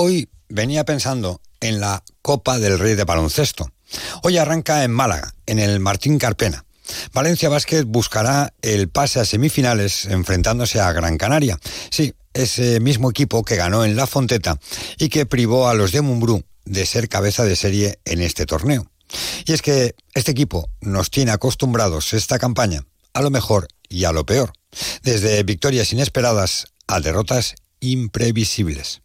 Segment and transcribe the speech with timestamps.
[0.00, 3.72] Hoy venía pensando en la Copa del Rey de Baloncesto.
[4.22, 6.64] Hoy arranca en Málaga, en el Martín Carpena.
[7.12, 11.58] Valencia Basket buscará el pase a semifinales enfrentándose a Gran Canaria.
[11.90, 14.60] Sí, ese mismo equipo que ganó en La Fonteta
[14.98, 18.88] y que privó a los de Mumbrú de ser cabeza de serie en este torneo.
[19.46, 24.12] Y es que este equipo nos tiene acostumbrados esta campaña a lo mejor y a
[24.12, 24.52] lo peor,
[25.02, 29.02] desde victorias inesperadas a derrotas imprevisibles.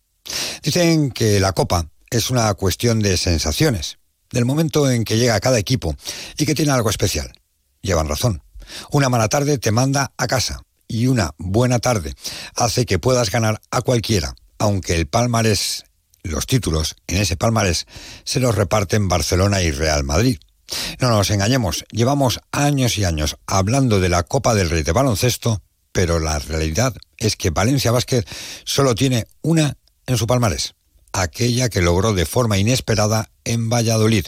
[0.61, 3.97] Dicen que la Copa es una cuestión de sensaciones,
[4.31, 5.95] del momento en que llega cada equipo
[6.37, 7.33] y que tiene algo especial.
[7.81, 8.41] Llevan razón.
[8.91, 12.13] Una mala tarde te manda a casa y una buena tarde
[12.55, 15.85] hace que puedas ganar a cualquiera, aunque el palmarés,
[16.23, 17.85] los títulos en ese palmarés
[18.23, 20.39] se los reparten Barcelona y Real Madrid.
[20.99, 25.61] No nos engañemos, llevamos años y años hablando de la Copa del Rey de baloncesto,
[25.91, 28.23] pero la realidad es que Valencia Basket
[28.63, 30.75] solo tiene una en su palmarés,
[31.11, 34.25] aquella que logró de forma inesperada en Valladolid,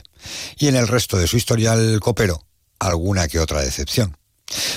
[0.58, 2.45] y en el resto de su historial copero,
[2.80, 4.18] alguna que otra decepción.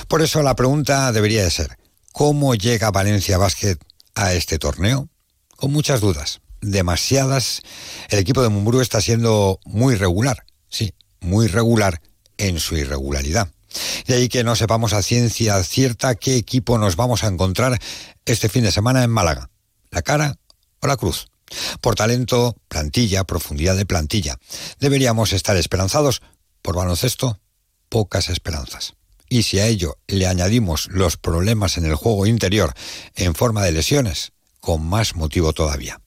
[0.07, 1.77] Por eso la pregunta debería de ser,
[2.11, 3.77] ¿cómo llega Valencia Basket
[4.15, 5.09] a este torneo?
[5.55, 7.61] Con muchas dudas, demasiadas.
[8.09, 12.01] El equipo de Mumbrú está siendo muy regular, sí, muy regular
[12.37, 13.49] en su irregularidad.
[14.07, 17.79] De ahí que no sepamos a ciencia cierta qué equipo nos vamos a encontrar
[18.25, 19.49] este fin de semana en Málaga.
[19.91, 20.37] La cara
[20.81, 21.27] o la cruz.
[21.81, 24.37] Por talento, plantilla, profundidad de plantilla.
[24.79, 26.21] Deberíamos estar esperanzados.
[26.61, 27.39] Por baloncesto,
[27.89, 28.93] pocas esperanzas.
[29.29, 32.73] Y si a ello le añadimos los problemas en el juego interior
[33.15, 36.01] en forma de lesiones, con más motivo todavía.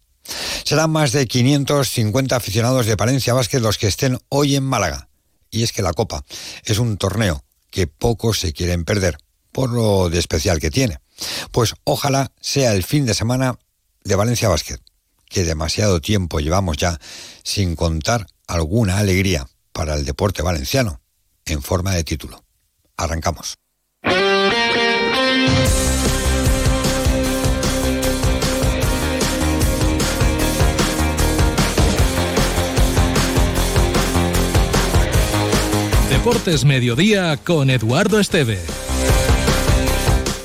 [0.65, 5.09] Serán más de 550 aficionados de Palencia Vázquez los que estén hoy en Málaga.
[5.51, 6.25] Y es que la Copa
[6.65, 9.19] es un torneo que pocos se quieren perder,
[9.53, 10.99] por lo de especial que tiene.
[11.51, 13.59] Pues ojalá sea el fin de semana
[14.05, 14.79] de Valencia Basket,
[15.29, 16.99] que demasiado tiempo llevamos ya
[17.43, 21.01] sin contar alguna alegría para el deporte valenciano
[21.47, 22.45] en forma de título.
[22.97, 23.57] Arrancamos.
[36.11, 38.61] Deportes Mediodía con Eduardo Esteve.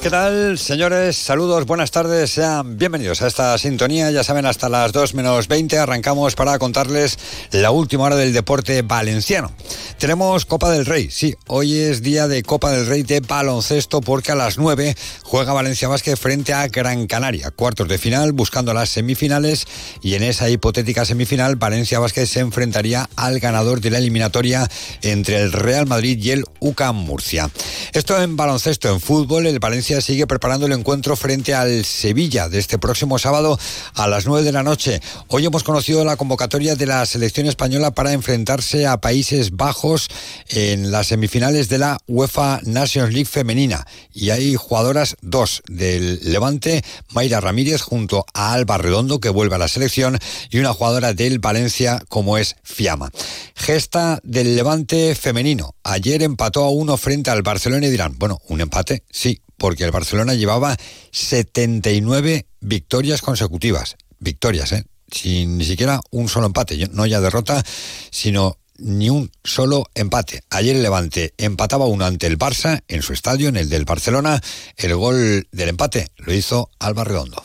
[0.07, 1.17] ¿Qué tal, señores?
[1.17, 4.09] Saludos, buenas tardes, sean bienvenidos a esta sintonía.
[4.09, 7.19] Ya saben, hasta las 2 menos 20 arrancamos para contarles
[7.51, 9.51] la última hora del deporte valenciano.
[9.97, 14.31] Tenemos Copa del Rey, sí, hoy es día de Copa del Rey de baloncesto porque
[14.31, 18.89] a las 9 juega Valencia Vázquez frente a Gran Canaria, cuartos de final, buscando las
[18.89, 19.67] semifinales
[20.01, 24.69] y en esa hipotética semifinal Valencia Vázquez se enfrentaría al ganador de la eliminatoria
[25.01, 27.49] entre el Real Madrid y el UCAM Murcia.
[27.91, 32.59] Esto en baloncesto, en fútbol, el Valencia sigue preparando el encuentro frente al Sevilla de
[32.59, 33.59] este próximo sábado
[33.93, 35.01] a las 9 de la noche.
[35.27, 40.07] Hoy hemos conocido la convocatoria de la selección española para enfrentarse a Países Bajos
[40.49, 43.85] en las semifinales de la UEFA Nations League femenina.
[44.13, 49.59] Y hay jugadoras, dos del Levante, Mayra Ramírez junto a Alba Redondo que vuelve a
[49.59, 50.19] la selección
[50.49, 53.11] y una jugadora del Valencia como es Fiamma.
[53.55, 55.75] Gesta del Levante femenino.
[55.83, 59.91] Ayer empató a uno frente al Barcelona y dirán, bueno, un empate, sí, porque el
[59.91, 60.77] Barcelona llevaba
[61.11, 63.95] 79 victorias consecutivas.
[64.19, 64.85] Victorias, ¿eh?
[65.11, 67.63] Sin ni siquiera un solo empate, no ya derrota,
[68.11, 70.43] sino ni un solo empate.
[70.49, 74.41] Ayer el Levante empataba uno ante el Barça en su estadio, en el del Barcelona.
[74.75, 77.43] El gol del empate lo hizo Alba Redondo.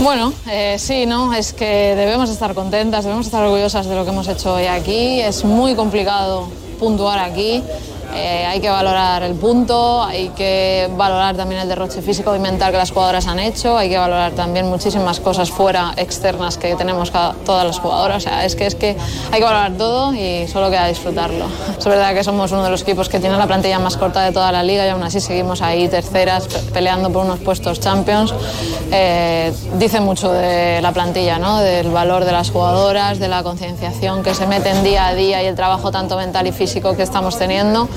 [0.00, 1.34] Bueno, eh, sí, ¿no?
[1.34, 5.20] Es que debemos estar contentas, debemos estar orgullosas de lo que hemos hecho hoy aquí.
[5.20, 7.62] Es muy complicado puntuar aquí.
[8.14, 12.72] Eh, hay que valorar el punto, hay que valorar también el derroche físico y mental
[12.72, 17.12] que las jugadoras han hecho, hay que valorar también muchísimas cosas fuera, externas que tenemos
[17.44, 18.18] todas las jugadoras.
[18.18, 18.96] O sea, es que, es que
[19.30, 21.46] hay que valorar todo y solo queda disfrutarlo.
[21.78, 24.32] Es verdad que somos uno de los equipos que tiene la plantilla más corta de
[24.32, 28.34] toda la liga y aún así seguimos ahí terceras peleando por unos puestos champions.
[28.90, 31.58] Eh, dice mucho de la plantilla, ¿no?
[31.58, 35.46] del valor de las jugadoras, de la concienciación que se meten día a día y
[35.46, 37.88] el trabajo tanto mental y físico que estamos teniendo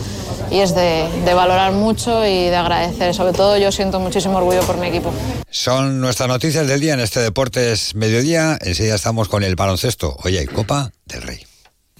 [0.49, 3.13] y es de, valorar mucho y de agradecer.
[3.13, 5.13] Sobre todo yo siento muchísimo orgullo por mi equipo.
[5.49, 8.57] Son nuestras noticias del día en este Deportes Mediodía.
[8.61, 10.17] Enseguida estamos con el baloncesto.
[10.23, 11.50] Hoy hay Copa del Rey.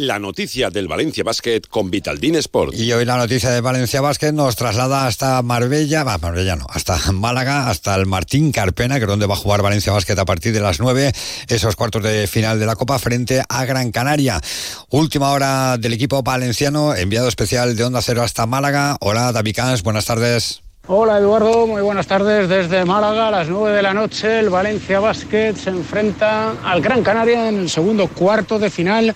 [0.00, 2.72] la noticia del Valencia Basket con Vitaldin Sport.
[2.72, 7.10] Y hoy la noticia de Valencia Basket nos traslada hasta Marbella, va, Marbella no, hasta
[7.10, 10.52] Málaga, hasta el Martín Carpena, que es donde va a jugar Valencia Basket a partir
[10.52, 11.10] de las 9,
[11.48, 14.40] esos cuartos de final de la Copa frente a Gran Canaria.
[14.90, 18.98] Última hora del equipo valenciano, enviado especial de Onda Cero hasta Málaga.
[19.00, 20.62] Hola, David Cans, buenas tardes.
[20.86, 23.28] Hola Eduardo, muy buenas tardes desde Málaga.
[23.28, 27.58] A las 9 de la noche el Valencia Basket se enfrenta al Gran Canaria en
[27.58, 29.12] el segundo cuarto de final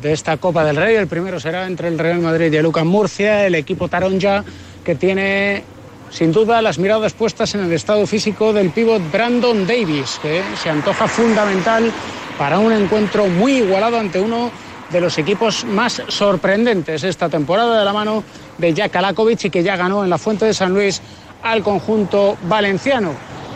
[0.00, 0.96] de esta Copa del Rey.
[0.96, 4.44] El primero será entre el Real Madrid y el Lucas Murcia, el equipo Taronja
[4.84, 5.62] que tiene
[6.10, 10.68] sin duda las miradas puestas en el estado físico del pívot Brandon Davis, que se
[10.68, 11.90] antoja fundamental
[12.38, 14.50] para un encuentro muy igualado ante uno
[14.90, 18.24] de los equipos más sorprendentes esta temporada de la mano
[18.58, 21.00] de Jack Alakovic y que ya ganó en la Fuente de San Luis
[21.42, 23.12] al conjunto valenciano.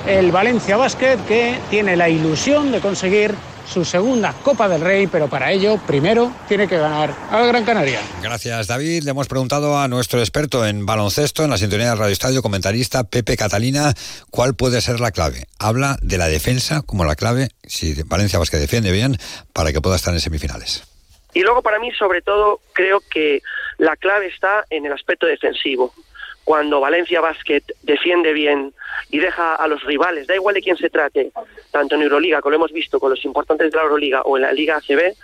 [0.07, 3.35] El Valencia Basket que tiene la ilusión de conseguir
[3.67, 8.01] su segunda Copa del Rey, pero para ello primero tiene que ganar al Gran Canaria.
[8.23, 9.05] Gracias David.
[9.05, 13.05] Le hemos preguntado a nuestro experto en baloncesto en la sintonía de Radio Estadio, comentarista
[13.05, 13.95] Pepe Catalina,
[14.31, 15.47] cuál puede ser la clave.
[15.59, 19.17] Habla de la defensa como la clave, si Valencia que defiende bien,
[19.53, 20.85] para que pueda estar en semifinales.
[21.33, 23.43] Y luego para mí, sobre todo, creo que
[23.79, 25.93] la clave está en el aspecto defensivo
[26.45, 28.73] cuando Valencia Basket defiende bien
[29.11, 31.33] y deja a los rivales, da igual de quién se trate,
[31.71, 34.43] tanto en Euroliga, como lo hemos visto con los importantes de la Euroliga o en
[34.43, 35.15] la Liga ACB,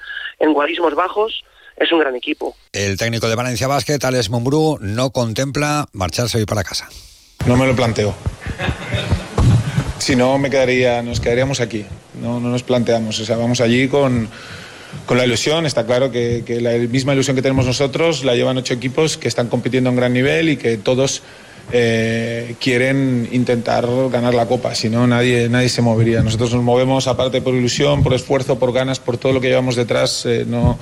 [0.41, 1.45] en guarismos bajos,
[1.77, 2.57] es un gran equipo.
[2.73, 6.89] El técnico de Valencia Basket, Alex Mumbrú, no contempla marcharse hoy para casa.
[7.47, 8.15] No me lo planteo.
[9.99, 11.85] Si no, me quedaría, nos quedaríamos aquí.
[12.21, 13.19] No, no nos planteamos.
[13.21, 14.29] O sea, vamos allí con
[15.07, 15.67] con la ilusión.
[15.67, 19.49] Está claro que, la misma ilusión que tenemos nosotros la llevan ocho equipos que están
[19.49, 21.23] compitiendo en gran nivel y que todos
[21.73, 26.23] eh, quieren intentar ganar la copa, si no nadie, nadie se movería.
[26.23, 29.77] Nosotros nos movemos aparte por ilusión, por esfuerzo, por ganas, por todo lo que llevamos
[29.77, 30.27] detrás.
[30.27, 30.79] Eh, no,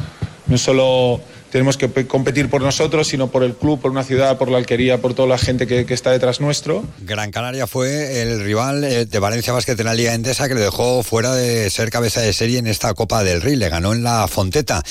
[0.46, 4.50] no solo tenemos que competir por nosotros, sino por el club, por una ciudad, por
[4.50, 6.84] la alquería, por toda la gente que, está detrás nuestro.
[7.00, 10.60] Gran Canaria fue el rival eh, de Valencia Basket en la Liga Endesa que le
[10.60, 13.56] dejó fuera de ser cabeza de serie en esta Copa del Rey.
[13.56, 14.82] Le ganó en la Fonteta.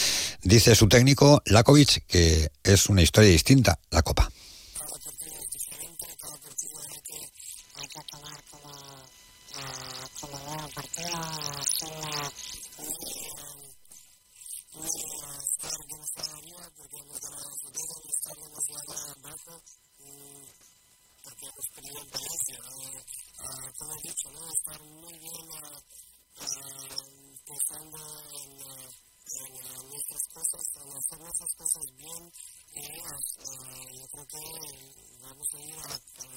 [0.41, 4.29] Dice su técnico, Lakovic, que es una historia distinta, la Copa.
[21.53, 22.59] que experimenta Asia.
[22.67, 24.41] Eh, como he dicho, ¿no?
[24.47, 25.45] estar muy bien
[27.47, 27.97] pensando
[28.33, 28.51] en,
[29.37, 32.23] en nuestras cosas, en hacer nuestras cosas bien,
[32.73, 32.79] y
[33.97, 34.43] yo creo que
[35.21, 36.36] vamos a ir a, a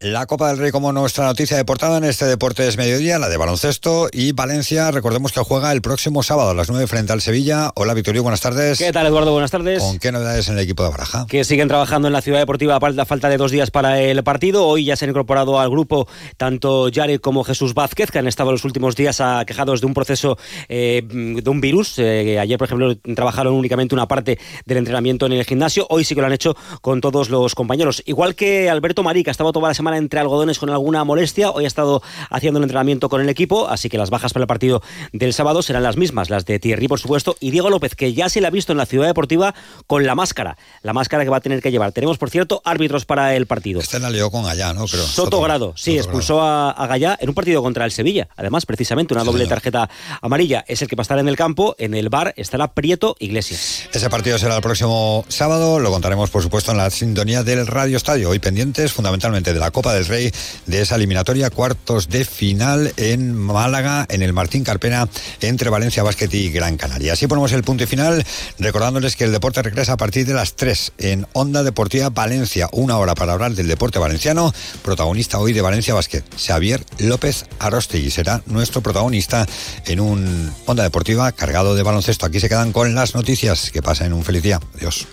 [0.00, 3.36] La Copa del Rey como nuestra noticia de portada en este Deportes Mediodía, la de
[3.36, 4.92] baloncesto y Valencia.
[4.92, 7.72] Recordemos que juega el próximo sábado a las 9 frente al Sevilla.
[7.74, 8.78] Hola Victorio, buenas tardes.
[8.78, 9.32] ¿Qué tal Eduardo?
[9.32, 9.82] Buenas tardes.
[9.82, 11.26] ¿Con qué novedades en el equipo de Baraja?
[11.28, 14.68] Que siguen trabajando en la ciudad deportiva a falta de dos días para el partido.
[14.68, 18.52] Hoy ya se han incorporado al grupo tanto Jared como Jesús Vázquez, que han estado
[18.52, 20.38] los últimos días aquejados de un proceso
[20.68, 21.98] eh, de un virus.
[21.98, 25.88] Eh, ayer, por ejemplo, trabajaron únicamente una parte del entrenamiento en el gimnasio.
[25.90, 28.00] Hoy sí que lo han hecho con todos los compañeros.
[28.06, 31.50] Igual que Alberto Marí, que ha estado toda la semana entre algodones con alguna molestia.
[31.50, 34.48] Hoy ha estado haciendo el entrenamiento con el equipo, así que las bajas para el
[34.48, 38.12] partido del sábado serán las mismas, las de Thierry, por supuesto, y Diego López, que
[38.12, 39.54] ya se le ha visto en la ciudad deportiva
[39.86, 41.92] con la máscara, la máscara que va a tener que llevar.
[41.92, 43.80] Tenemos, por cierto, árbitros para el partido.
[43.80, 44.86] Este la lió con Gallá, ¿no?
[44.90, 48.28] Pero Soto, Grado, sí, expulsó A, a, Gallá en un partido contra el Sevilla.
[48.36, 49.88] Además, precisamente, una doble tarjeta
[50.20, 50.64] amarilla.
[50.68, 51.74] Es el que va a estar en el campo.
[51.78, 53.88] En el bar estará Prieto Iglesias.
[53.92, 55.78] Ese partido será el próximo sábado.
[55.78, 58.30] Lo contaremos, por supuesto, en la sintonía del Radio Estadio.
[58.30, 60.32] Hoy pendientes, fundamentalmente, de la Copa del Rey
[60.66, 65.08] de esa eliminatoria, cuartos de final en Málaga, en el Martín Carpena,
[65.40, 67.12] entre Valencia Basket y Gran Canaria.
[67.12, 68.26] Así ponemos el punto y final,
[68.58, 72.98] recordándoles que el deporte regresa a partir de las 3 en Onda Deportiva Valencia, una
[72.98, 78.42] hora para hablar del deporte valenciano, protagonista hoy de Valencia Basket, Xavier López Arostegui, será
[78.46, 79.46] nuestro protagonista
[79.86, 82.26] en un Onda Deportiva cargado de baloncesto.
[82.26, 83.70] Aquí se quedan con las noticias.
[83.70, 84.58] Que pasen un feliz día.
[84.74, 85.06] Adiós.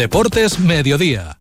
[0.00, 1.39] Deportes Mediodía